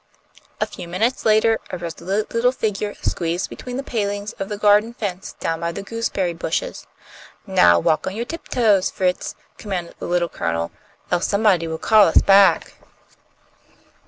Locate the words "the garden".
4.49-4.95